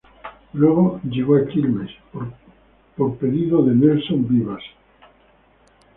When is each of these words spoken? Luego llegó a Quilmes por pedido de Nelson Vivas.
Luego 0.53 0.99
llegó 1.03 1.35
a 1.35 1.45
Quilmes 1.45 1.91
por 2.97 3.17
pedido 3.19 3.63
de 3.63 3.75
Nelson 3.75 4.27
Vivas. 4.27 4.63